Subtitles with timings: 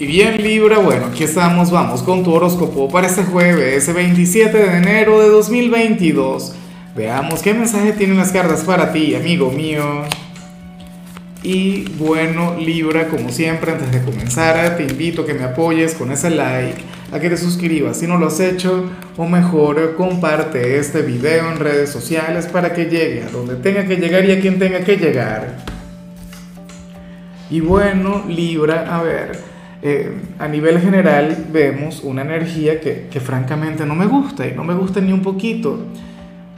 [0.00, 4.76] Y bien Libra, bueno, aquí estamos, vamos con tu horóscopo para este jueves, 27 de
[4.76, 6.54] enero de 2022.
[6.94, 10.04] Veamos qué mensaje tienen las cartas para ti, amigo mío.
[11.42, 16.12] Y bueno, Libra, como siempre, antes de comenzar, te invito a que me apoyes con
[16.12, 16.80] ese like,
[17.10, 21.58] a que te suscribas si no lo has hecho, o mejor, comparte este video en
[21.58, 24.96] redes sociales para que llegue a donde tenga que llegar y a quien tenga que
[24.96, 25.56] llegar.
[27.50, 29.47] Y bueno, Libra, a ver,
[29.80, 34.64] eh, a nivel general vemos una energía que, que, francamente no me gusta y no
[34.64, 35.78] me gusta ni un poquito.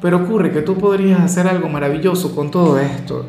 [0.01, 3.27] Pero ocurre que tú podrías hacer algo maravilloso con todo esto.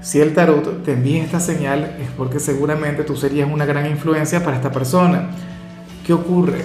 [0.00, 4.42] Si el tarot te envía esta señal es porque seguramente tú serías una gran influencia
[4.42, 5.28] para esta persona.
[6.06, 6.64] ¿Qué ocurre?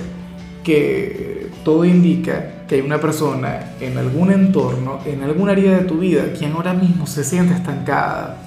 [0.64, 6.00] Que todo indica que hay una persona en algún entorno, en algún área de tu
[6.00, 8.38] vida, quien ahora mismo se siente estancada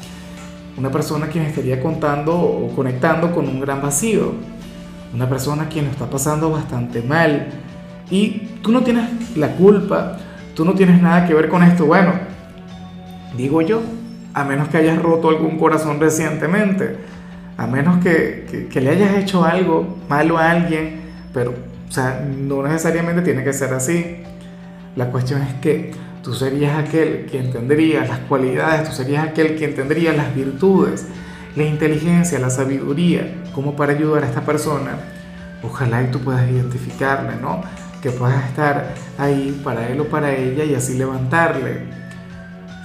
[0.76, 4.32] una persona quien estaría contando o conectando con un gran vacío,
[5.14, 7.48] una persona quien lo está pasando bastante mal
[8.10, 10.16] y tú no tienes la culpa,
[10.54, 12.12] tú no tienes nada que ver con esto, bueno,
[13.36, 13.80] digo yo,
[14.34, 16.96] a menos que hayas roto algún corazón recientemente,
[17.56, 21.00] a menos que, que, le hayas hecho algo malo a alguien,
[21.34, 21.50] pero,
[21.88, 24.22] o sea, no necesariamente tiene que ser así.
[24.96, 29.64] La cuestión es que Tú serías aquel que entendería las cualidades, tú serías aquel que
[29.64, 31.06] entendería las virtudes,
[31.56, 34.98] la inteligencia, la sabiduría, como para ayudar a esta persona.
[35.62, 37.62] Ojalá y tú puedas identificarle, ¿no?
[38.02, 41.84] Que puedas estar ahí para él o para ella y así levantarle.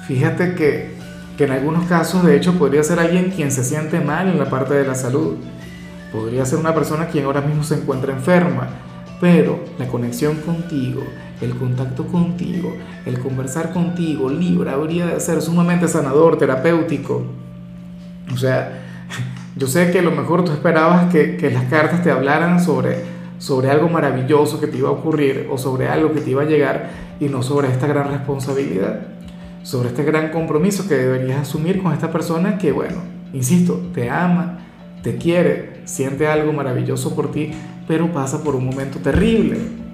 [0.07, 0.95] Fíjate que,
[1.37, 4.49] que en algunos casos, de hecho, podría ser alguien quien se siente mal en la
[4.49, 5.35] parte de la salud.
[6.11, 8.69] Podría ser una persona quien ahora mismo se encuentra enferma
[9.19, 11.03] pero la conexión contigo,
[11.41, 17.23] el contacto contigo, el conversar contigo, Libra, habría de ser sumamente sanador, terapéutico.
[18.33, 18.83] O sea,
[19.55, 23.03] yo sé que a lo mejor tú esperabas que, que, las cartas te hablaran sobre,
[23.37, 26.45] sobre algo maravilloso que te iba a ocurrir o sobre algo que te iba a
[26.45, 29.01] llegar y no sobre esta gran responsabilidad,
[29.63, 32.97] sobre este gran compromiso que deberías asumir con esta persona que, bueno,
[33.33, 34.59] insisto, te ama,
[35.03, 37.51] te quiere, siente algo maravilloso por ti,
[37.87, 39.84] pero pasa por un momento terrible.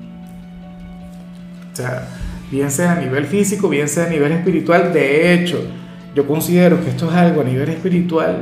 [1.72, 2.08] O sea,
[2.52, 5.62] bien sea a nivel físico, bien sea a nivel espiritual, de hecho,
[6.14, 8.42] yo considero que esto es algo a nivel espiritual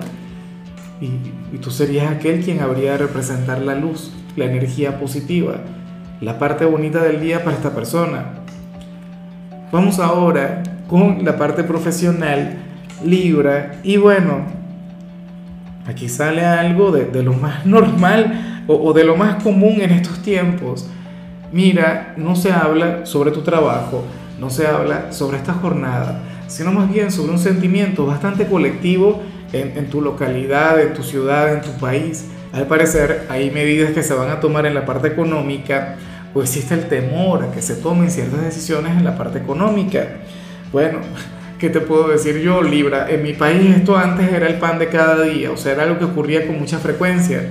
[1.02, 5.56] y, tú serías aquel quien habría de representar la luz, la energía positiva,
[6.22, 8.26] la parte bonita del día para esta persona.
[9.72, 12.58] Vamos ahora con la parte profesional,
[13.04, 14.46] Libra, y bueno,
[15.86, 20.88] aquí sale algo de, lo más normal o, de lo más común en estos tiempos.
[21.52, 24.04] Mira, no se habla sobre tu trabajo,
[24.40, 29.22] no se habla sobre esta jornada, sino más bien sobre un sentimiento bastante colectivo
[29.52, 32.28] en, en, tu localidad, en tu ciudad, en tu país.
[32.54, 35.96] Al parecer hay medidas que se van a tomar en la parte económica
[36.34, 40.08] o existe el temor a que se tomen ciertas decisiones en la parte económica.
[40.72, 41.00] Bueno,
[41.58, 43.10] ¿qué te puedo decir yo, Libra?
[43.10, 45.98] En mi país esto antes era el pan de cada día, o sea, era algo
[45.98, 47.42] que ocurría con mucha frecuencia.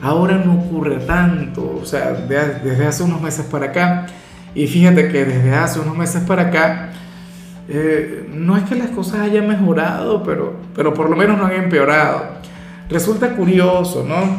[0.00, 4.06] Ahora no ocurre tanto, o sea, desde hace unos meses para acá,
[4.54, 6.90] y fíjate que desde hace unos meses para acá,
[7.68, 11.52] eh, no es que las cosas hayan mejorado, pero, pero por lo menos no han
[11.52, 12.38] empeorado.
[12.88, 14.38] Resulta curioso, ¿no?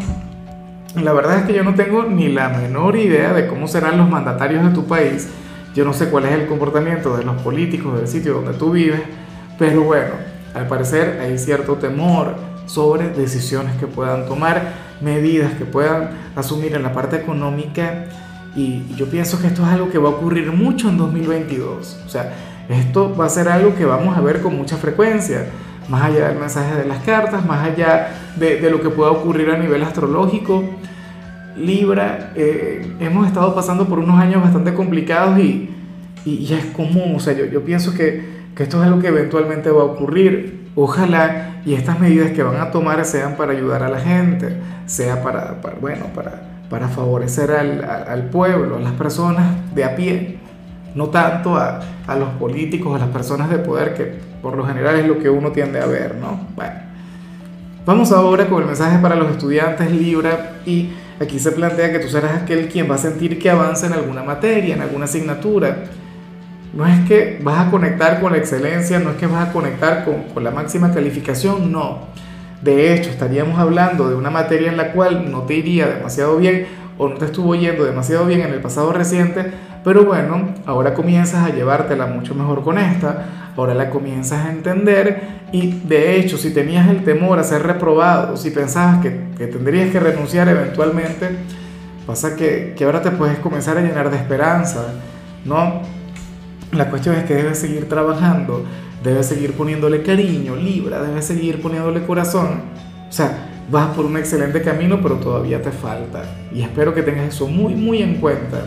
[1.02, 4.10] La verdad es que yo no tengo ni la menor idea de cómo serán los
[4.10, 5.30] mandatarios de tu país.
[5.76, 9.02] Yo no sé cuál es el comportamiento de los políticos del sitio donde tú vives,
[9.60, 10.14] pero bueno,
[10.56, 16.84] al parecer hay cierto temor sobre decisiones que puedan tomar medidas que puedan asumir en
[16.84, 18.06] la parte económica
[18.56, 22.02] y yo pienso que esto es algo que va a ocurrir mucho en 2022.
[22.06, 22.34] O sea,
[22.68, 25.48] esto va a ser algo que vamos a ver con mucha frecuencia,
[25.88, 29.50] más allá del mensaje de las cartas, más allá de, de lo que pueda ocurrir
[29.50, 30.64] a nivel astrológico.
[31.58, 35.70] Libra, eh, hemos estado pasando por unos años bastante complicados y,
[36.26, 39.08] y ya es común, o sea, yo, yo pienso que, que esto es algo que
[39.08, 40.68] eventualmente va a ocurrir.
[40.76, 44.54] Ojalá y estas medidas que van a tomar sean para ayudar a la gente,
[44.86, 50.40] sea para, bueno, para, para favorecer al, al, pueblo, a las personas de a pie,
[50.94, 54.98] no tanto a, a, los políticos, a las personas de poder, que por lo general
[54.98, 56.48] es lo que uno tiende a ver, ¿no?
[56.54, 56.74] Bueno,
[57.86, 62.10] vamos ahora con el mensaje para los estudiantes Libra y aquí se plantea que tú
[62.10, 65.86] serás aquel quien va a sentir que avanza en alguna materia, en alguna asignatura
[66.74, 70.06] no es que vas a conectar con la excelencia, no es que vas a conectar
[70.06, 72.10] con, la máxima calificación, no.
[72.62, 76.68] De hecho, estaríamos hablando de una materia en la cual no te iría demasiado bien
[76.98, 79.46] o no te estuvo yendo demasiado bien en el pasado reciente,
[79.84, 85.22] pero bueno, ahora comienzas a llevártela mucho mejor con esta, ahora la comienzas a entender
[85.54, 89.90] y de hecho si tenías el temor a ser reprobado, si pensabas que, que tendrías
[89.90, 91.30] que renunciar eventualmente,
[92.06, 94.96] pasa que, que ahora te puedes comenzar a llenar de esperanza,
[95.46, 95.99] ¿no?
[96.72, 98.64] La cuestión es que debes seguir trabajando,
[99.04, 102.62] debes seguir poniéndole cariño, Libra, debes seguir poniéndole corazón.
[103.10, 106.24] O sea, vas por un excelente camino, pero todavía te falta.
[106.54, 108.66] Y espero que tengas eso muy, muy en cuenta.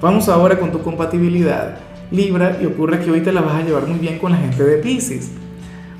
[0.00, 1.76] Vamos ahora con tu compatibilidad.
[2.10, 4.64] Libra, y ocurre que hoy te la vas a llevar muy bien con la gente
[4.64, 5.30] de Pisces.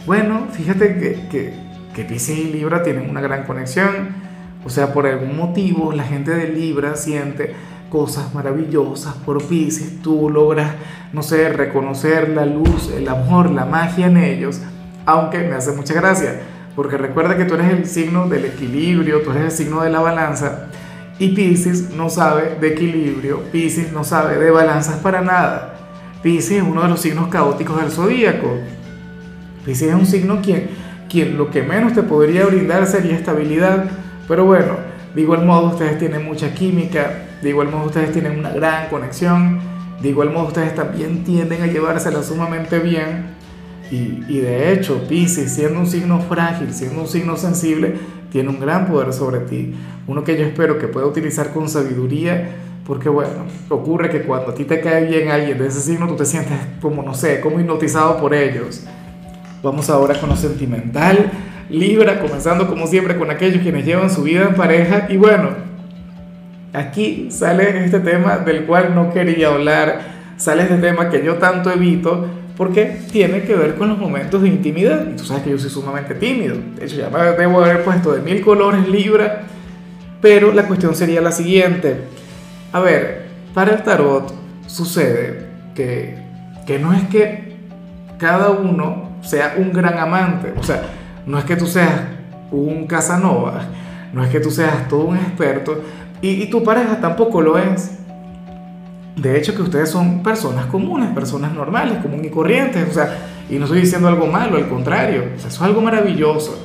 [0.04, 1.54] Bueno, fíjate que, que,
[1.94, 4.08] que Pisces y Libra tienen una gran conexión.
[4.64, 7.54] O sea, por algún motivo la gente de Libra siente
[7.92, 10.72] cosas maravillosas por Pisces, tú logras,
[11.12, 14.62] no sé, reconocer la luz, el amor, la magia en ellos,
[15.04, 16.40] aunque me hace mucha gracia,
[16.74, 20.00] porque recuerda que tú eres el signo del equilibrio, tú eres el signo de la
[20.00, 20.68] balanza,
[21.18, 25.74] y Pisces no sabe de equilibrio, Pisces no sabe de balanzas para nada.
[26.22, 28.56] Pisces es uno de los signos caóticos del zodíaco.
[29.66, 30.70] Pisces es un signo quien,
[31.10, 33.84] quien lo que menos te podría brindar sería estabilidad,
[34.26, 38.50] pero bueno, de igual modo ustedes tienen mucha química, de igual modo ustedes tienen una
[38.50, 39.60] gran conexión,
[40.00, 43.42] de igual modo ustedes también tienden a llevársela sumamente bien.
[43.90, 47.94] Y, y de hecho, Pisces, siendo un signo frágil, siendo un signo sensible,
[48.30, 49.74] tiene un gran poder sobre ti.
[50.06, 52.56] Uno que yo espero que pueda utilizar con sabiduría,
[52.86, 56.16] porque bueno, ocurre que cuando a ti te cae bien alguien de ese signo, tú
[56.16, 58.84] te sientes como, no sé, como hipnotizado por ellos.
[59.62, 61.30] Vamos ahora con lo sentimental.
[61.72, 65.06] Libra, comenzando como siempre con aquellos quienes llevan su vida en pareja.
[65.08, 65.50] Y bueno,
[66.72, 70.00] aquí sale este tema del cual no quería hablar,
[70.36, 72.26] sale este tema que yo tanto evito,
[72.56, 75.06] porque tiene que ver con los momentos de intimidad.
[75.10, 76.56] Y tú sabes que yo soy sumamente tímido.
[76.76, 79.42] De hecho, ya me debo haber puesto de mil colores Libra.
[80.20, 81.96] Pero la cuestión sería la siguiente.
[82.72, 84.32] A ver, para el tarot
[84.66, 86.16] sucede que,
[86.66, 87.56] que no es que
[88.18, 90.52] cada uno sea un gran amante.
[90.56, 90.82] O sea,
[91.26, 92.00] no es que tú seas
[92.50, 93.62] un Casanova,
[94.12, 95.80] no es que tú seas todo un experto
[96.22, 97.98] y, tu pareja tampoco lo es.
[99.16, 102.88] De hecho, que ustedes son personas comunes, personas normales, comunes y corrientes.
[102.88, 103.18] O sea,
[103.50, 106.56] y no estoy diciendo algo malo, al contrario, o sea, eso es algo maravilloso.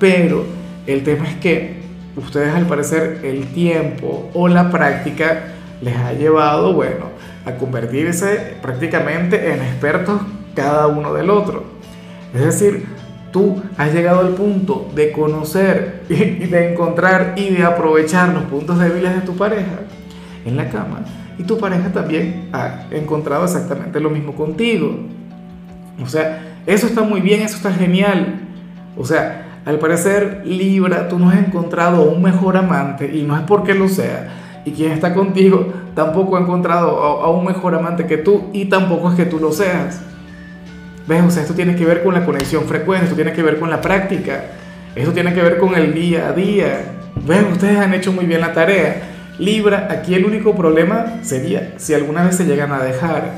[0.00, 0.44] Pero
[0.88, 1.80] el tema es que
[2.16, 5.44] ustedes al parecer el tiempo o la práctica
[5.80, 7.06] les ha llevado, bueno,
[7.46, 10.20] a convertirse prácticamente en expertos
[10.56, 11.64] cada uno del otro.
[12.34, 12.84] Es decir,
[13.32, 18.78] tú has llegado al punto de conocer y de encontrar y de aprovechar los puntos
[18.78, 19.80] débiles de tu pareja
[20.44, 21.00] en la cama.
[21.38, 24.94] Y tu pareja también ha encontrado exactamente lo mismo contigo.
[26.02, 28.40] O sea, eso está muy bien, eso está genial.
[28.96, 33.42] O sea, al parecer Libra, tú no has encontrado un mejor amante y no es
[33.42, 34.62] porque lo sea.
[34.64, 39.10] Y quien está contigo tampoco ha encontrado a, un mejor amante que tú y tampoco
[39.10, 40.00] es que tú lo seas.
[41.06, 41.22] ¿Ves?
[41.22, 43.70] O sea, esto tiene que ver con la conexión frecuente, esto tiene que ver con
[43.70, 44.44] la práctica,
[44.94, 46.80] esto tiene que ver con el día a día.
[47.26, 47.44] ¿Ves?
[47.50, 49.02] Ustedes han hecho muy bien la tarea.
[49.38, 53.32] Libra, aquí el único problema sería si alguna vez se llegan a dejar,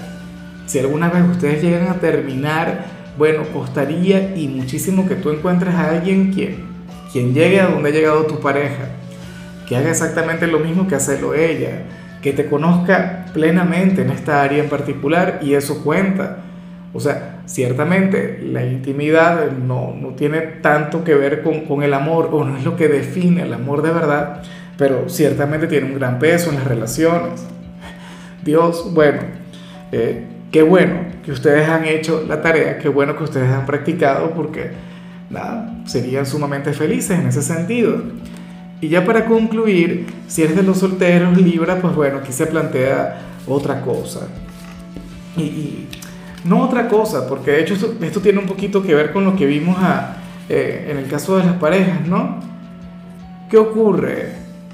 [0.66, 2.84] si alguna vez ustedes llegan a terminar,
[3.16, 6.66] bueno, costaría y muchísimo que tú encuentres a alguien quien,
[7.12, 8.88] quien llegue a donde ha llegado tu pareja,
[9.69, 11.82] que haga exactamente lo mismo que hacerlo ella,
[12.20, 16.38] que te conozca plenamente en esta área en particular y eso cuenta.
[16.93, 22.31] O sea, ciertamente la intimidad no, no tiene tanto que ver con, con, el amor
[22.32, 24.43] o no es lo que define el amor de verdad,
[24.76, 27.45] pero ciertamente tiene un gran peso en las relaciones.
[28.45, 29.23] Dios, bueno,
[29.92, 34.30] eh, qué bueno que ustedes han hecho la tarea, qué bueno que ustedes han practicado
[34.30, 34.71] porque
[35.30, 38.02] nada, serían sumamente felices en ese sentido.
[38.80, 43.18] Y ya para concluir, si eres de los solteros, Libra, pues bueno, aquí se plantea
[43.47, 44.28] otra cosa.
[45.37, 45.87] Y
[46.44, 49.46] no otra cosa, porque de hecho esto, tiene un poquito que ver con lo que
[49.46, 50.16] vimos a,
[50.48, 52.38] eh, en el caso de las parejas, ¿no?
[53.48, 54.32] ¿Qué ocurre?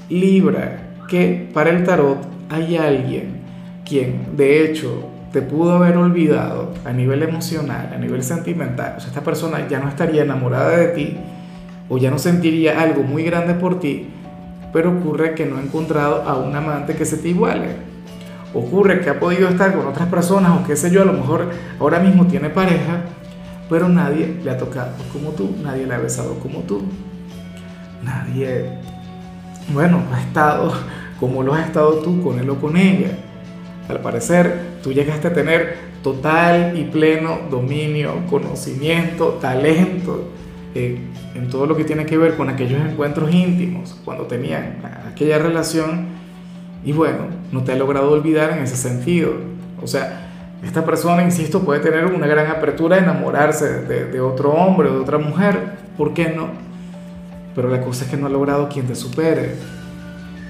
[0.09, 3.41] Libra, que para el tarot hay alguien
[3.85, 8.95] quien de hecho te pudo haber olvidado a nivel emocional, a nivel sentimental.
[8.97, 11.17] O sea, esta persona ya no estaría enamorada de ti
[11.87, 14.07] o ya no sentiría algo muy grande por ti,
[14.73, 17.91] pero ocurre que no ha encontrado a un amante que se te iguale
[18.53, 21.49] ocurre que ha podido estar con otras personas o qué sé yo, a lo mejor
[21.79, 23.01] ahora mismo tiene pareja,
[23.69, 26.81] pero nadie le ha tocado como tú, nadie le ha besado como tú,
[28.03, 28.77] nadie,
[29.73, 30.73] bueno, ha estado
[31.19, 33.11] como lo has estado tú con él o con ella.
[33.87, 40.29] Al parecer, tú llegaste a tener total y pleno dominio, conocimiento, talento
[40.73, 40.99] eh,
[41.35, 44.77] en todo lo que tiene que ver con aquellos encuentros íntimos, cuando tenían
[45.11, 46.20] aquella relación
[46.83, 49.33] y bueno, no te ha logrado olvidar en ese sentido.
[49.81, 50.29] O sea,
[50.63, 54.99] esta persona, insisto, puede tener una gran apertura a enamorarse de, otro hombre o de
[54.99, 55.59] otra mujer,
[55.97, 56.49] ¿por qué no?
[57.55, 59.55] Pero la cosa es que no ha logrado quien te supere.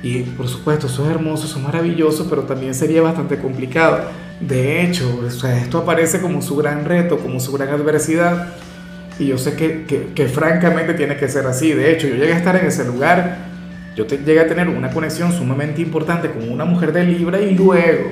[0.04, 4.00] Y por supuesto, eso es hermoso, eso es maravilloso, pero también sería bastante complicado.
[4.40, 8.54] De hecho, o sea, esto aparece como su gran reto, como su gran adversidad.
[9.20, 11.74] Y yo sé que, que, que, francamente tiene que ser así.
[11.74, 13.51] De hecho, yo llegué a estar en ese lugar,
[13.96, 17.56] yo te, llegué a tener una conexión sumamente importante con una mujer de Libra y
[17.56, 18.12] luego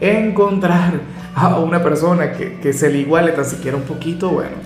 [0.00, 1.00] encontrar
[1.34, 4.56] a una persona que, que se le iguale tan siquiera un poquito, bueno,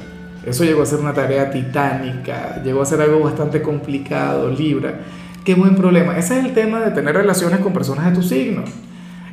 [0.47, 4.95] eso llegó a ser una tarea titánica, llegó a ser algo bastante complicado, Libra.
[5.45, 6.17] Qué buen problema.
[6.17, 8.63] Ese es el tema de tener relaciones con personas de tu signo.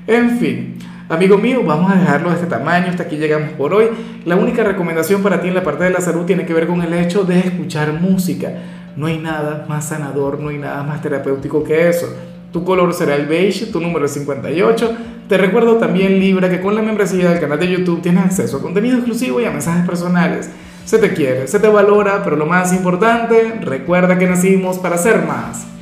[0.08, 0.76] En fin,
[1.10, 2.88] amigo mío, vamos a dejarlo de este tamaño.
[2.88, 3.90] Hasta aquí llegamos por hoy.
[4.26, 6.82] La única recomendación para ti en la parte de la salud tiene que ver con
[6.82, 8.52] el hecho de escuchar música.
[8.96, 12.08] No hay nada más sanador, no hay nada más terapéutico que eso.
[12.52, 14.98] Tu color será el beige, tu número es 58.
[15.28, 18.62] Te recuerdo también, Libra, que con la membresía del canal de YouTube tienes acceso a
[18.62, 20.50] contenido exclusivo y a mensajes personales.
[20.86, 25.24] Se te quiere, se te valora, pero lo más importante, recuerda que nacimos para ser
[25.26, 25.66] más.